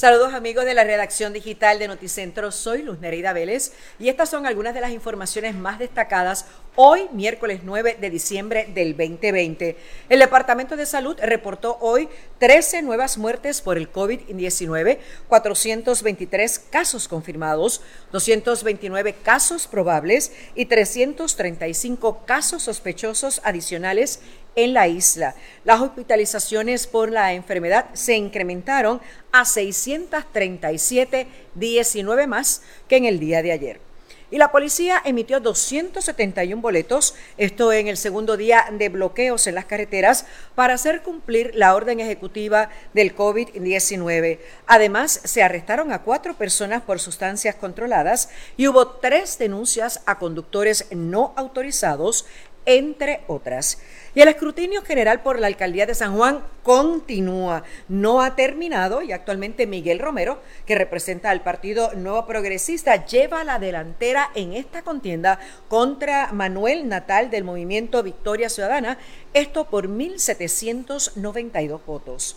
Saludos 0.00 0.32
amigos 0.32 0.64
de 0.64 0.72
la 0.72 0.82
redacción 0.82 1.34
digital 1.34 1.78
de 1.78 1.86
Noticentro, 1.86 2.50
soy 2.52 2.80
Luz 2.80 3.00
Nereida 3.00 3.34
Vélez 3.34 3.74
y 3.98 4.08
estas 4.08 4.30
son 4.30 4.46
algunas 4.46 4.72
de 4.72 4.80
las 4.80 4.92
informaciones 4.92 5.54
más 5.54 5.78
destacadas 5.78 6.46
hoy, 6.76 7.08
miércoles 7.12 7.60
9 7.64 7.98
de 8.00 8.10
diciembre 8.10 8.68
del 8.72 8.96
2020. 8.96 9.76
El 10.08 10.18
Departamento 10.18 10.76
de 10.76 10.86
Salud 10.86 11.16
reportó 11.22 11.76
hoy 11.80 12.08
13 12.38 12.82
nuevas 12.82 13.18
muertes 13.18 13.60
por 13.60 13.76
el 13.76 13.92
COVID-19, 13.92 14.98
423 15.28 16.58
casos 16.70 17.08
confirmados, 17.08 17.82
229 18.12 19.14
casos 19.22 19.66
probables 19.66 20.32
y 20.54 20.66
335 20.66 22.24
casos 22.24 22.62
sospechosos 22.62 23.40
adicionales 23.44 24.20
en 24.56 24.74
la 24.74 24.88
isla. 24.88 25.34
Las 25.64 25.80
hospitalizaciones 25.80 26.86
por 26.86 27.10
la 27.10 27.32
enfermedad 27.34 27.86
se 27.92 28.16
incrementaron 28.16 29.00
a 29.32 29.44
637, 29.44 31.26
19 31.54 32.26
más 32.26 32.62
que 32.88 32.96
en 32.96 33.04
el 33.04 33.18
día 33.20 33.42
de 33.42 33.52
ayer. 33.52 33.89
Y 34.30 34.38
la 34.38 34.52
policía 34.52 35.02
emitió 35.04 35.40
271 35.40 36.62
boletos, 36.62 37.14
esto 37.36 37.72
en 37.72 37.88
el 37.88 37.96
segundo 37.96 38.36
día 38.36 38.66
de 38.70 38.88
bloqueos 38.88 39.46
en 39.48 39.56
las 39.56 39.64
carreteras, 39.64 40.24
para 40.54 40.74
hacer 40.74 41.02
cumplir 41.02 41.50
la 41.54 41.74
orden 41.74 41.98
ejecutiva 41.98 42.70
del 42.94 43.16
COVID-19. 43.16 44.38
Además, 44.66 45.20
se 45.24 45.42
arrestaron 45.42 45.92
a 45.92 46.02
cuatro 46.02 46.34
personas 46.34 46.82
por 46.82 47.00
sustancias 47.00 47.56
controladas 47.56 48.28
y 48.56 48.68
hubo 48.68 48.86
tres 48.86 49.36
denuncias 49.36 50.02
a 50.06 50.18
conductores 50.18 50.86
no 50.92 51.32
autorizados 51.36 52.24
entre 52.78 53.22
otras. 53.26 53.78
Y 54.14 54.20
el 54.20 54.28
escrutinio 54.28 54.82
general 54.82 55.22
por 55.22 55.38
la 55.38 55.46
alcaldía 55.46 55.86
de 55.86 55.94
San 55.94 56.16
Juan 56.16 56.44
continúa, 56.62 57.62
no 57.88 58.22
ha 58.22 58.36
terminado 58.36 59.02
y 59.02 59.12
actualmente 59.12 59.66
Miguel 59.66 59.98
Romero, 59.98 60.40
que 60.66 60.74
representa 60.74 61.30
al 61.30 61.42
Partido 61.42 61.94
Nuevo 61.94 62.26
Progresista, 62.26 63.04
lleva 63.06 63.44
la 63.44 63.58
delantera 63.58 64.30
en 64.34 64.52
esta 64.52 64.82
contienda 64.82 65.38
contra 65.68 66.32
Manuel 66.32 66.88
Natal 66.88 67.30
del 67.30 67.44
movimiento 67.44 68.02
Victoria 68.02 68.48
Ciudadana, 68.48 68.98
esto 69.32 69.68
por 69.68 69.88
1.792 69.88 71.80
votos. 71.84 72.36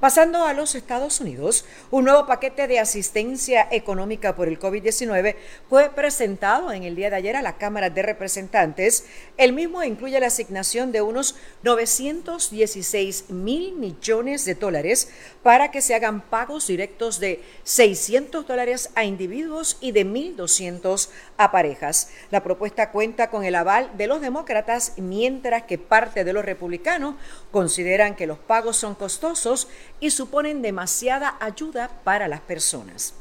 Pasando 0.00 0.44
a 0.44 0.52
los 0.52 0.74
Estados 0.74 1.22
Unidos, 1.22 1.64
un 1.90 2.04
nuevo 2.04 2.26
paquete 2.26 2.68
de 2.68 2.78
asistencia 2.78 3.66
económica 3.70 4.36
por 4.36 4.46
el 4.46 4.60
COVID-19 4.60 5.36
fue 5.70 5.88
presentado 5.88 6.70
en 6.70 6.82
el 6.82 6.94
día 6.94 7.08
de 7.08 7.16
ayer 7.16 7.34
a 7.34 7.40
la 7.40 7.56
Cámara 7.56 7.88
de 7.88 8.02
Representantes. 8.02 9.06
El 9.38 9.54
mismo 9.54 9.82
incluye 9.82 10.20
la 10.20 10.26
asignación 10.26 10.92
de 10.92 11.00
unos 11.00 11.36
916 11.62 13.30
mil 13.30 13.72
millones 13.72 14.44
de 14.44 14.54
dólares 14.54 15.08
para 15.42 15.70
que 15.70 15.80
se 15.80 15.94
hagan 15.94 16.20
pagos 16.20 16.66
directos 16.66 17.18
de 17.18 17.42
600 17.64 18.46
dólares 18.46 18.90
a 18.96 19.04
individuos 19.04 19.78
y 19.80 19.92
de 19.92 20.04
1.200 20.04 21.08
a 21.38 21.50
parejas. 21.50 22.10
La 22.30 22.42
propuesta 22.42 22.90
cuenta 22.90 23.30
con 23.30 23.44
el 23.44 23.54
aval 23.54 23.90
de 23.96 24.08
los 24.08 24.20
demócratas, 24.20 24.92
mientras 24.98 25.62
que 25.62 25.78
parte 25.78 26.22
de 26.22 26.34
los 26.34 26.44
republicanos 26.44 27.14
consideran 27.50 28.14
que 28.14 28.26
los 28.26 28.38
pagos 28.38 28.76
son 28.76 28.94
costosos 28.94 29.68
y 30.00 30.10
suponen 30.10 30.62
demasiada 30.62 31.36
ayuda 31.40 31.90
para 32.04 32.28
las 32.28 32.40
personas. 32.40 33.14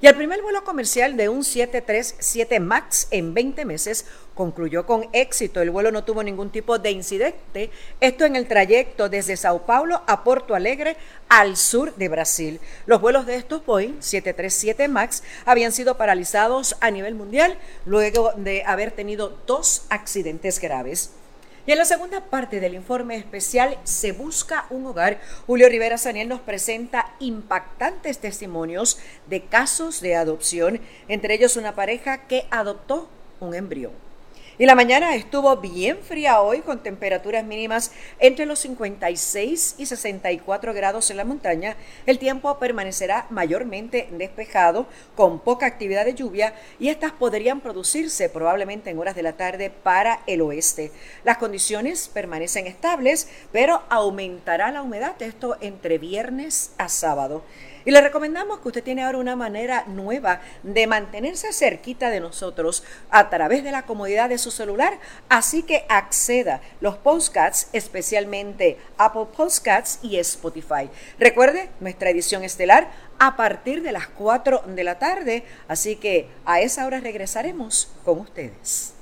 Y 0.00 0.06
el 0.06 0.14
primer 0.14 0.42
vuelo 0.42 0.62
comercial 0.62 1.16
de 1.16 1.28
un 1.28 1.42
737 1.42 2.60
MAX 2.60 3.08
en 3.10 3.34
20 3.34 3.64
meses 3.64 4.06
concluyó 4.32 4.86
con 4.86 5.08
éxito. 5.12 5.60
El 5.60 5.70
vuelo 5.70 5.90
no 5.90 6.04
tuvo 6.04 6.22
ningún 6.22 6.50
tipo 6.50 6.78
de 6.78 6.92
incidente. 6.92 7.72
Esto 8.00 8.24
en 8.24 8.36
el 8.36 8.46
trayecto 8.46 9.08
desde 9.08 9.36
Sao 9.36 9.66
Paulo 9.66 10.02
a 10.06 10.22
Porto 10.22 10.54
Alegre 10.54 10.96
al 11.28 11.56
sur 11.56 11.96
de 11.96 12.08
Brasil. 12.08 12.60
Los 12.86 13.00
vuelos 13.00 13.26
de 13.26 13.34
estos 13.34 13.66
Boeing 13.66 14.00
737 14.00 14.86
MAX 14.86 15.24
habían 15.44 15.72
sido 15.72 15.96
paralizados 15.96 16.76
a 16.80 16.92
nivel 16.92 17.16
mundial 17.16 17.58
luego 17.84 18.32
de 18.36 18.62
haber 18.64 18.92
tenido 18.92 19.36
dos 19.48 19.82
accidentes 19.90 20.60
graves. 20.60 21.10
Y 21.68 21.72
en 21.72 21.76
la 21.76 21.84
segunda 21.84 22.24
parte 22.24 22.60
del 22.60 22.74
informe 22.74 23.16
especial 23.16 23.76
Se 23.84 24.12
busca 24.12 24.64
un 24.70 24.86
hogar, 24.86 25.20
Julio 25.46 25.68
Rivera 25.68 25.98
Saniel 25.98 26.26
nos 26.26 26.40
presenta 26.40 27.14
impactantes 27.20 28.20
testimonios 28.20 28.98
de 29.26 29.44
casos 29.44 30.00
de 30.00 30.16
adopción, 30.16 30.80
entre 31.08 31.34
ellos 31.34 31.58
una 31.58 31.74
pareja 31.74 32.26
que 32.26 32.46
adoptó 32.50 33.10
un 33.38 33.54
embrión. 33.54 34.07
Y 34.60 34.66
la 34.66 34.74
mañana 34.74 35.14
estuvo 35.14 35.56
bien 35.58 35.98
fría 35.98 36.40
hoy 36.40 36.62
con 36.62 36.82
temperaturas 36.82 37.44
mínimas 37.44 37.92
entre 38.18 38.44
los 38.44 38.58
56 38.58 39.76
y 39.78 39.86
64 39.86 40.74
grados 40.74 41.12
en 41.12 41.16
la 41.16 41.24
montaña. 41.24 41.76
El 42.06 42.18
tiempo 42.18 42.58
permanecerá 42.58 43.28
mayormente 43.30 44.08
despejado 44.10 44.88
con 45.14 45.38
poca 45.38 45.66
actividad 45.66 46.04
de 46.04 46.14
lluvia 46.14 46.54
y 46.80 46.88
estas 46.88 47.12
podrían 47.12 47.60
producirse 47.60 48.28
probablemente 48.28 48.90
en 48.90 48.98
horas 48.98 49.14
de 49.14 49.22
la 49.22 49.34
tarde 49.34 49.70
para 49.70 50.22
el 50.26 50.40
oeste. 50.40 50.90
Las 51.22 51.38
condiciones 51.38 52.08
permanecen 52.08 52.66
estables, 52.66 53.28
pero 53.52 53.84
aumentará 53.88 54.72
la 54.72 54.82
humedad, 54.82 55.14
esto 55.22 55.56
entre 55.60 55.98
viernes 55.98 56.72
a 56.78 56.88
sábado. 56.88 57.44
Y 57.88 57.90
le 57.90 58.02
recomendamos 58.02 58.58
que 58.58 58.68
usted 58.68 58.84
tiene 58.84 59.02
ahora 59.02 59.16
una 59.16 59.34
manera 59.34 59.84
nueva 59.86 60.42
de 60.62 60.86
mantenerse 60.86 61.54
cerquita 61.54 62.10
de 62.10 62.20
nosotros 62.20 62.84
a 63.08 63.30
través 63.30 63.64
de 63.64 63.72
la 63.72 63.86
comodidad 63.86 64.28
de 64.28 64.36
su 64.36 64.50
celular. 64.50 64.98
Así 65.30 65.62
que 65.62 65.86
acceda 65.88 66.60
los 66.82 66.98
podcasts, 66.98 67.70
especialmente 67.72 68.76
Apple 68.98 69.28
Podcasts 69.34 70.00
y 70.02 70.18
Spotify. 70.18 70.90
Recuerde 71.18 71.70
nuestra 71.80 72.10
edición 72.10 72.44
estelar 72.44 72.90
a 73.18 73.36
partir 73.36 73.80
de 73.80 73.92
las 73.92 74.06
4 74.08 74.64
de 74.66 74.84
la 74.84 74.98
tarde. 74.98 75.44
Así 75.66 75.96
que 75.96 76.28
a 76.44 76.60
esa 76.60 76.84
hora 76.84 77.00
regresaremos 77.00 77.90
con 78.04 78.18
ustedes. 78.18 78.97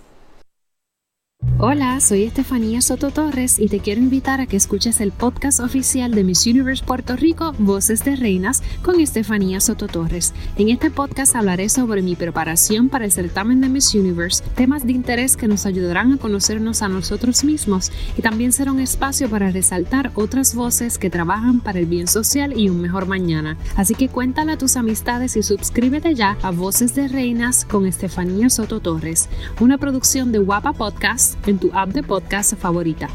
Hola, 1.59 2.01
soy 2.01 2.25
Estefanía 2.25 2.83
Soto 2.83 3.11
Torres 3.11 3.59
y 3.59 3.69
te 3.69 3.81
quiero 3.81 4.03
invitar 4.03 4.43
a 4.43 4.47
que 4.47 4.59
escuches 4.59 5.01
el 5.01 5.11
podcast 5.11 5.59
oficial 5.61 6.12
de 6.12 6.23
Miss 6.23 6.47
Universe 6.47 6.84
Puerto 6.84 7.17
Rico, 7.17 7.55
Voces 7.59 8.05
de 8.05 8.15
Reinas, 8.15 8.62
con 8.83 9.01
Estefanía 9.01 9.61
Soto 9.61 9.87
Torres. 9.87 10.35
En 10.59 10.69
este 10.69 10.91
podcast 10.91 11.35
hablaré 11.35 11.71
sobre 11.71 12.03
mi 12.03 12.15
preparación 12.15 12.91
para 12.91 13.06
el 13.06 13.12
certamen 13.12 13.62
de 13.62 13.71
Miss 13.71 13.95
Universe, 13.95 14.45
temas 14.55 14.85
de 14.85 14.93
interés 14.93 15.39
que 15.39 15.49
nos 15.49 15.65
ayudarán 15.65 16.12
a 16.12 16.19
conocernos 16.19 16.83
a 16.83 16.89
nosotros 16.89 17.43
mismos 17.43 17.91
y 18.19 18.21
también 18.21 18.53
será 18.53 18.71
un 18.71 18.81
espacio 18.81 19.31
para 19.31 19.51
resaltar 19.51 20.11
otras 20.15 20.55
voces 20.55 20.99
que 20.99 21.09
trabajan 21.09 21.61
para 21.61 21.79
el 21.79 21.87
bien 21.87 22.06
social 22.06 22.53
y 22.55 22.69
un 22.69 22.83
mejor 22.83 23.06
mañana. 23.06 23.56
Así 23.77 23.95
que 23.95 24.11
cuéntale 24.11 24.53
a 24.53 24.59
tus 24.59 24.77
amistades 24.77 25.39
y 25.39 25.43
suscríbete 25.43 26.15
ya 26.15 26.37
a 26.43 26.51
Voces 26.51 26.95
de 26.95 27.09
Reinas 27.09 27.65
con 27.65 27.87
Estefanía 27.87 28.51
Soto 28.51 28.81
Torres, 28.81 29.31
una 29.59 29.79
producción 29.79 30.33
de 30.33 30.39
Guapa 30.39 30.75
Podcast 30.75 31.36
en 31.47 31.59
tu 31.59 31.71
app 31.73 31.93
de 31.93 32.03
podcast 32.03 32.57
favorita. 32.57 33.09